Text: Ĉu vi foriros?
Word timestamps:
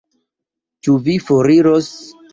Ĉu 0.87 0.97
vi 1.09 1.19
foriros? 1.29 1.91